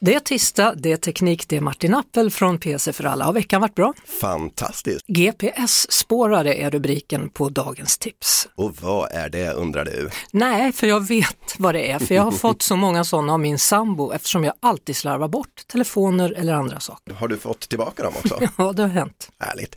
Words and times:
Det 0.00 0.14
är 0.14 0.20
tisdag, 0.20 0.74
det 0.76 0.92
är 0.92 0.96
teknik, 0.96 1.48
det 1.48 1.56
är 1.56 1.60
Martin 1.60 1.94
Appel 1.94 2.30
från 2.30 2.58
PC 2.58 2.92
för 2.92 3.04
alla. 3.04 3.24
Har 3.24 3.32
veckan 3.32 3.60
varit 3.60 3.74
bra? 3.74 3.94
Fantastiskt! 4.20 5.06
GPS-spårare 5.06 6.54
är 6.54 6.70
rubriken 6.70 7.30
på 7.30 7.48
dagens 7.48 7.98
tips. 7.98 8.48
Och 8.54 8.76
vad 8.76 9.12
är 9.12 9.28
det 9.28 9.52
undrar 9.52 9.84
du? 9.84 10.10
Nej, 10.30 10.72
för 10.72 10.86
jag 10.86 11.08
vet 11.08 11.54
vad 11.58 11.74
det 11.74 11.90
är, 11.90 11.98
för 11.98 12.14
jag 12.14 12.22
har 12.22 12.30
fått 12.46 12.62
så 12.62 12.76
många 12.76 13.04
sådana 13.04 13.32
av 13.32 13.40
min 13.40 13.58
sambo 13.58 14.12
eftersom 14.12 14.44
jag 14.44 14.54
alltid 14.60 14.96
slarvar 14.96 15.28
bort 15.28 15.62
telefoner 15.66 16.32
eller 16.36 16.52
andra 16.52 16.80
saker. 16.80 17.14
Har 17.14 17.28
du 17.28 17.36
fått 17.36 17.68
tillbaka 17.68 18.02
dem 18.02 18.12
också? 18.16 18.40
Ja, 18.58 18.72
det 18.72 18.82
har 18.82 18.88
hänt. 18.88 19.28
Härligt. 19.40 19.76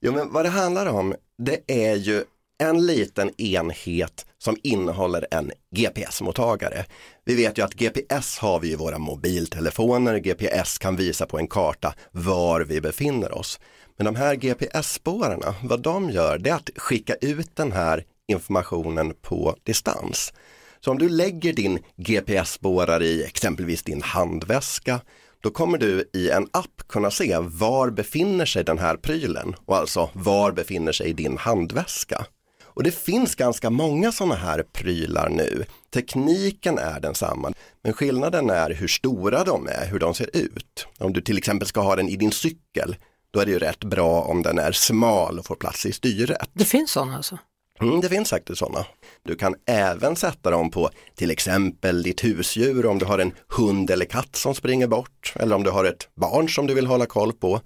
Jo, 0.00 0.12
men 0.12 0.32
vad 0.32 0.44
det 0.44 0.48
handlar 0.50 0.86
om, 0.86 1.14
det 1.38 1.60
är 1.66 1.94
ju 1.96 2.24
en 2.68 2.86
liten 2.86 3.40
enhet 3.40 4.26
som 4.38 4.56
innehåller 4.62 5.26
en 5.30 5.52
GPS-mottagare. 5.76 6.84
Vi 7.24 7.34
vet 7.34 7.58
ju 7.58 7.64
att 7.64 7.74
GPS 7.74 8.38
har 8.38 8.60
vi 8.60 8.72
i 8.72 8.76
våra 8.76 8.98
mobiltelefoner, 8.98 10.18
GPS 10.18 10.78
kan 10.78 10.96
visa 10.96 11.26
på 11.26 11.38
en 11.38 11.46
karta 11.46 11.94
var 12.10 12.60
vi 12.60 12.80
befinner 12.80 13.38
oss. 13.38 13.60
Men 13.96 14.04
de 14.04 14.16
här 14.16 14.34
GPS-spårarna, 14.34 15.54
vad 15.62 15.82
de 15.82 16.10
gör, 16.10 16.38
det 16.38 16.50
är 16.50 16.54
att 16.54 16.70
skicka 16.76 17.14
ut 17.14 17.56
den 17.56 17.72
här 17.72 18.04
informationen 18.28 19.14
på 19.22 19.56
distans. 19.64 20.32
Så 20.80 20.90
om 20.90 20.98
du 20.98 21.08
lägger 21.08 21.52
din 21.52 21.78
GPS-spårare 21.96 23.04
i 23.04 23.24
exempelvis 23.24 23.82
din 23.82 24.02
handväska, 24.02 25.00
då 25.40 25.50
kommer 25.50 25.78
du 25.78 26.10
i 26.12 26.30
en 26.30 26.48
app 26.52 26.82
kunna 26.88 27.10
se 27.10 27.36
var 27.38 27.90
befinner 27.90 28.46
sig 28.46 28.64
den 28.64 28.78
här 28.78 28.96
prylen 28.96 29.54
och 29.64 29.76
alltså 29.76 30.10
var 30.12 30.52
befinner 30.52 30.92
sig 30.92 31.12
din 31.12 31.38
handväska. 31.38 32.26
Och 32.74 32.82
det 32.82 32.90
finns 32.90 33.34
ganska 33.34 33.70
många 33.70 34.12
sådana 34.12 34.34
här 34.34 34.62
prylar 34.72 35.28
nu. 35.28 35.64
Tekniken 35.94 36.78
är 36.78 37.00
densamma, 37.00 37.52
men 37.82 37.92
skillnaden 37.92 38.50
är 38.50 38.70
hur 38.70 38.88
stora 38.88 39.44
de 39.44 39.68
är, 39.68 39.86
hur 39.86 39.98
de 39.98 40.14
ser 40.14 40.36
ut. 40.36 40.86
Om 40.98 41.12
du 41.12 41.20
till 41.20 41.38
exempel 41.38 41.68
ska 41.68 41.80
ha 41.80 41.96
den 41.96 42.08
i 42.08 42.16
din 42.16 42.32
cykel, 42.32 42.96
då 43.30 43.40
är 43.40 43.46
det 43.46 43.52
ju 43.52 43.58
rätt 43.58 43.84
bra 43.84 44.22
om 44.22 44.42
den 44.42 44.58
är 44.58 44.72
smal 44.72 45.38
och 45.38 45.46
får 45.46 45.54
plats 45.54 45.86
i 45.86 45.92
styret. 45.92 46.50
Det 46.52 46.64
finns 46.64 46.90
sådana 46.90 47.16
alltså? 47.16 47.38
Mm, 47.80 48.00
det 48.00 48.08
finns 48.08 48.30
faktiskt 48.30 48.58
sådana. 48.58 48.86
Du 49.22 49.36
kan 49.36 49.54
även 49.66 50.16
sätta 50.16 50.50
dem 50.50 50.70
på 50.70 50.90
till 51.14 51.30
exempel 51.30 52.02
ditt 52.02 52.24
husdjur 52.24 52.86
om 52.86 52.98
du 52.98 53.04
har 53.04 53.18
en 53.18 53.32
hund 53.48 53.90
eller 53.90 54.04
katt 54.04 54.36
som 54.36 54.54
springer 54.54 54.86
bort 54.86 55.32
eller 55.36 55.56
om 55.56 55.62
du 55.62 55.70
har 55.70 55.84
ett 55.84 56.08
barn 56.14 56.48
som 56.48 56.66
du 56.66 56.74
vill 56.74 56.86
hålla 56.86 57.06
koll 57.06 57.32
på. 57.32 57.60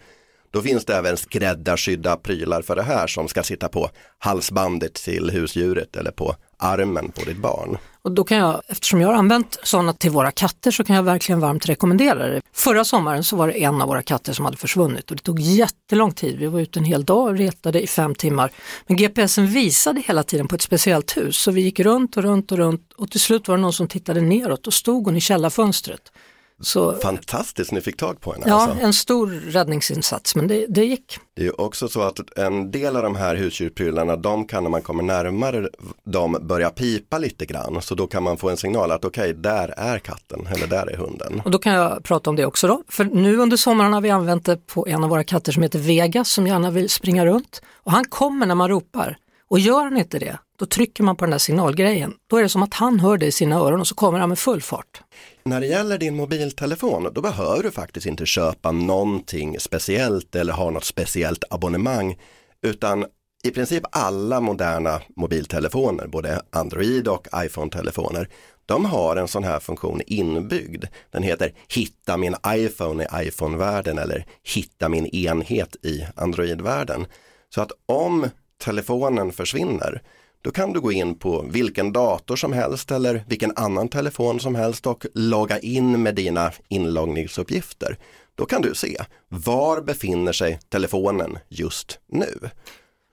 Då 0.56 0.62
finns 0.62 0.84
det 0.84 0.96
även 0.96 1.16
skräddarsydda 1.16 2.16
prylar 2.16 2.62
för 2.62 2.76
det 2.76 2.82
här 2.82 3.06
som 3.06 3.28
ska 3.28 3.42
sitta 3.42 3.68
på 3.68 3.90
halsbandet 4.18 4.94
till 4.94 5.30
husdjuret 5.30 5.96
eller 5.96 6.10
på 6.10 6.34
armen 6.58 7.12
på 7.12 7.24
ditt 7.24 7.36
barn. 7.36 7.78
Och 8.02 8.12
då 8.12 8.24
kan 8.24 8.38
jag, 8.38 8.62
eftersom 8.68 9.00
jag 9.00 9.08
har 9.08 9.14
använt 9.14 9.58
sådana 9.62 9.92
till 9.92 10.10
våra 10.10 10.30
katter 10.30 10.70
så 10.70 10.84
kan 10.84 10.96
jag 10.96 11.02
verkligen 11.02 11.40
varmt 11.40 11.68
rekommendera 11.68 12.26
det. 12.26 12.40
Förra 12.52 12.84
sommaren 12.84 13.24
så 13.24 13.36
var 13.36 13.48
det 13.48 13.64
en 13.64 13.82
av 13.82 13.88
våra 13.88 14.02
katter 14.02 14.32
som 14.32 14.44
hade 14.44 14.56
försvunnit 14.56 15.10
och 15.10 15.16
det 15.16 15.22
tog 15.22 15.40
jättelång 15.40 16.12
tid. 16.12 16.38
Vi 16.38 16.46
var 16.46 16.60
ute 16.60 16.78
en 16.78 16.84
hel 16.84 17.04
dag 17.04 17.28
och 17.28 17.38
retade 17.38 17.82
i 17.82 17.86
fem 17.86 18.14
timmar. 18.14 18.52
Men 18.86 18.96
GPSen 18.96 19.46
visade 19.46 20.00
hela 20.06 20.22
tiden 20.22 20.48
på 20.48 20.54
ett 20.54 20.62
speciellt 20.62 21.16
hus 21.16 21.36
så 21.36 21.50
vi 21.50 21.60
gick 21.60 21.80
runt 21.80 22.16
och 22.16 22.22
runt 22.22 22.52
och 22.52 22.58
runt 22.58 22.92
och 22.96 23.10
till 23.10 23.20
slut 23.20 23.48
var 23.48 23.56
det 23.56 23.62
någon 23.62 23.72
som 23.72 23.88
tittade 23.88 24.20
neråt 24.20 24.66
och 24.66 24.74
stod 24.74 25.04
hon 25.04 25.16
i 25.16 25.20
källarfönstret. 25.20 26.12
Så, 26.60 26.92
Fantastiskt, 26.92 27.72
ni 27.72 27.80
fick 27.80 27.96
tag 27.96 28.20
på 28.20 28.32
henne 28.32 28.44
ja, 28.48 28.54
alltså. 28.54 28.84
en 28.84 28.92
stor 28.92 29.26
räddningsinsats 29.26 30.36
men 30.36 30.48
det, 30.48 30.66
det 30.68 30.84
gick. 30.84 31.18
Det 31.34 31.42
är 31.42 31.46
ju 31.46 31.52
också 31.52 31.88
så 31.88 32.02
att 32.02 32.38
en 32.38 32.70
del 32.70 32.96
av 32.96 33.02
de 33.02 33.16
här 33.16 33.36
husdjursprylarna, 33.36 34.16
de 34.16 34.46
kan 34.46 34.62
när 34.62 34.70
man 34.70 34.82
kommer 34.82 35.02
närmare 35.02 35.68
de 36.04 36.36
börja 36.40 36.70
pipa 36.70 37.18
lite 37.18 37.46
grann. 37.46 37.82
Så 37.82 37.94
då 37.94 38.06
kan 38.06 38.22
man 38.22 38.36
få 38.36 38.50
en 38.50 38.56
signal 38.56 38.90
att 38.90 39.04
okej, 39.04 39.34
där 39.34 39.74
är 39.76 39.98
katten 39.98 40.48
eller 40.54 40.66
där 40.66 40.86
är 40.86 40.96
hunden. 40.96 41.42
Och 41.44 41.50
då 41.50 41.58
kan 41.58 41.72
jag 41.72 42.04
prata 42.04 42.30
om 42.30 42.36
det 42.36 42.46
också 42.46 42.66
då. 42.66 42.82
För 42.88 43.04
nu 43.04 43.36
under 43.36 43.56
sommaren 43.56 43.92
har 43.92 44.00
vi 44.00 44.10
använt 44.10 44.44
det 44.44 44.66
på 44.66 44.86
en 44.88 45.04
av 45.04 45.10
våra 45.10 45.24
katter 45.24 45.52
som 45.52 45.62
heter 45.62 45.78
Vegas 45.78 46.30
som 46.30 46.46
gärna 46.46 46.70
vill 46.70 46.90
springa 46.90 47.26
runt. 47.26 47.62
Och 47.74 47.92
han 47.92 48.04
kommer 48.04 48.46
när 48.46 48.54
man 48.54 48.68
ropar. 48.68 49.18
Och 49.48 49.58
gör 49.58 49.84
han 49.84 49.96
inte 49.96 50.18
det, 50.18 50.38
då 50.58 50.66
trycker 50.66 51.04
man 51.04 51.16
på 51.16 51.24
den 51.24 51.30
där 51.30 51.38
signalgrejen. 51.38 52.14
Då 52.26 52.36
är 52.36 52.42
det 52.42 52.48
som 52.48 52.62
att 52.62 52.74
han 52.74 53.00
hör 53.00 53.18
det 53.18 53.26
i 53.26 53.32
sina 53.32 53.56
öron 53.56 53.80
och 53.80 53.86
så 53.86 53.94
kommer 53.94 54.18
han 54.18 54.28
med 54.28 54.38
full 54.38 54.62
fart. 54.62 55.02
När 55.44 55.60
det 55.60 55.66
gäller 55.66 55.98
din 55.98 56.16
mobiltelefon, 56.16 57.10
då 57.14 57.20
behöver 57.20 57.62
du 57.62 57.70
faktiskt 57.70 58.06
inte 58.06 58.26
köpa 58.26 58.72
någonting 58.72 59.60
speciellt 59.60 60.34
eller 60.34 60.52
ha 60.52 60.70
något 60.70 60.84
speciellt 60.84 61.44
abonnemang, 61.50 62.18
utan 62.62 63.06
i 63.44 63.50
princip 63.50 63.82
alla 63.92 64.40
moderna 64.40 65.00
mobiltelefoner, 65.16 66.06
både 66.06 66.42
Android 66.50 67.08
och 67.08 67.26
iPhone-telefoner, 67.34 68.28
de 68.66 68.84
har 68.84 69.16
en 69.16 69.28
sån 69.28 69.44
här 69.44 69.60
funktion 69.60 70.00
inbyggd. 70.06 70.84
Den 71.10 71.22
heter 71.22 71.52
Hitta 71.68 72.16
min 72.16 72.36
iPhone 72.48 73.04
i 73.04 73.28
iPhone-världen 73.28 73.98
eller 73.98 74.26
Hitta 74.54 74.88
min 74.88 75.06
enhet 75.06 75.76
i 75.82 76.06
Android-världen. 76.16 77.06
Så 77.54 77.60
att 77.60 77.72
om 77.86 78.28
telefonen 78.58 79.32
försvinner, 79.32 80.02
då 80.42 80.50
kan 80.50 80.72
du 80.72 80.80
gå 80.80 80.92
in 80.92 81.14
på 81.14 81.46
vilken 81.50 81.92
dator 81.92 82.36
som 82.36 82.52
helst 82.52 82.90
eller 82.90 83.24
vilken 83.28 83.52
annan 83.56 83.88
telefon 83.88 84.40
som 84.40 84.54
helst 84.54 84.86
och 84.86 85.06
logga 85.14 85.58
in 85.58 86.02
med 86.02 86.14
dina 86.14 86.52
inloggningsuppgifter. 86.68 87.98
Då 88.34 88.46
kan 88.46 88.62
du 88.62 88.74
se 88.74 88.96
var 89.28 89.80
befinner 89.80 90.32
sig 90.32 90.60
telefonen 90.68 91.38
just 91.48 91.98
nu. 92.06 92.50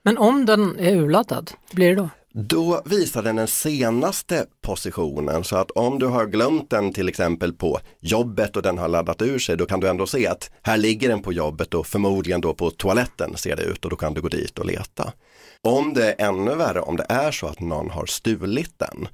Men 0.02 0.18
om 0.18 0.46
den 0.46 0.78
är 0.78 0.96
urladdad, 0.96 1.50
blir 1.72 1.88
det 1.88 1.94
då? 1.94 2.08
Då 2.36 2.82
visar 2.84 3.22
den 3.22 3.36
den 3.36 3.48
senaste 3.48 4.46
positionen 4.62 5.44
så 5.44 5.56
att 5.56 5.70
om 5.70 5.98
du 5.98 6.06
har 6.06 6.26
glömt 6.26 6.70
den 6.70 6.92
till 6.92 7.08
exempel 7.08 7.52
på 7.52 7.78
jobbet 8.00 8.56
och 8.56 8.62
den 8.62 8.78
har 8.78 8.88
laddat 8.88 9.22
ur 9.22 9.38
sig 9.38 9.56
då 9.56 9.66
kan 9.66 9.80
du 9.80 9.88
ändå 9.88 10.06
se 10.06 10.26
att 10.26 10.50
här 10.62 10.76
ligger 10.76 11.08
den 11.08 11.22
på 11.22 11.32
jobbet 11.32 11.74
och 11.74 11.86
förmodligen 11.86 12.40
då 12.40 12.54
på 12.54 12.70
toaletten 12.70 13.36
ser 13.36 13.56
det 13.56 13.62
ut 13.62 13.84
och 13.84 13.90
då 13.90 13.96
kan 13.96 14.14
du 14.14 14.20
gå 14.20 14.28
dit 14.28 14.58
och 14.58 14.66
leta. 14.66 15.12
Om 15.60 15.94
det 15.94 16.12
är 16.12 16.28
ännu 16.28 16.54
värre, 16.54 16.80
om 16.80 16.96
det 16.96 17.06
är 17.08 17.30
så 17.30 17.46
att 17.46 17.60
någon 17.60 17.90
har 17.90 18.06
stulit 18.06 18.78
den, 18.78 19.08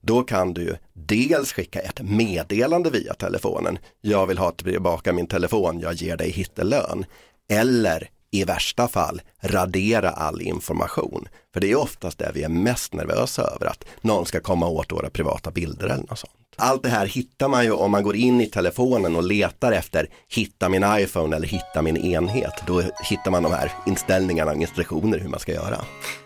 då 0.00 0.22
kan 0.22 0.54
du 0.54 0.62
ju 0.62 0.76
dels 0.92 1.52
skicka 1.52 1.80
ett 1.80 2.00
meddelande 2.02 2.90
via 2.90 3.14
telefonen. 3.14 3.78
Jag 4.00 4.26
vill 4.26 4.38
ha 4.38 4.50
tillbaka 4.50 5.12
min 5.12 5.26
telefon, 5.26 5.80
jag 5.80 5.94
ger 5.94 6.16
dig 6.16 6.30
hittelön. 6.30 7.04
Eller 7.48 8.10
i 8.30 8.44
värsta 8.44 8.88
fall 8.88 9.22
radera 9.40 10.10
all 10.10 10.42
information. 10.42 11.28
För 11.52 11.60
det 11.60 11.70
är 11.70 11.76
oftast 11.76 12.18
det 12.18 12.30
vi 12.34 12.42
är 12.42 12.48
mest 12.48 12.94
nervösa 12.94 13.42
över, 13.42 13.66
att 13.66 13.84
någon 14.00 14.26
ska 14.26 14.40
komma 14.40 14.66
åt 14.66 14.92
våra 14.92 15.10
privata 15.10 15.50
bilder 15.50 15.86
eller 15.86 16.04
något 16.08 16.18
sånt. 16.18 16.32
Allt 16.58 16.82
det 16.82 16.88
här 16.88 17.06
hittar 17.06 17.48
man 17.48 17.64
ju 17.64 17.72
om 17.72 17.90
man 17.90 18.02
går 18.02 18.16
in 18.16 18.40
i 18.40 18.46
telefonen 18.46 19.16
och 19.16 19.22
letar 19.22 19.72
efter 19.72 20.08
hitta 20.28 20.68
min 20.68 20.84
iPhone 20.98 21.36
eller 21.36 21.48
hitta 21.48 21.82
min 21.82 21.96
enhet. 21.96 22.62
Då 22.66 22.82
hittar 23.04 23.30
man 23.30 23.42
de 23.42 23.52
här 23.52 23.72
inställningarna 23.86 24.50
och 24.50 24.56
instruktioner 24.56 25.18
hur 25.18 25.28
man 25.28 25.40
ska 25.40 25.52
göra. 25.52 25.76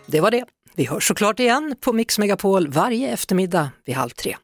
Det 0.05 0.21
var 0.21 0.31
det. 0.31 0.45
Vi 0.75 0.85
hörs 0.85 1.07
såklart 1.07 1.39
igen 1.39 1.75
på 1.81 1.93
Mix 1.93 2.19
Megapol 2.19 2.67
varje 2.67 3.09
eftermiddag 3.09 3.69
vid 3.85 3.95
halv 3.95 4.09
tre. 4.09 4.35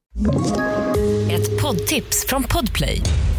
Ett 1.32 1.62
poddtips 1.62 2.26
från 2.28 2.44
Podplay. 2.44 3.02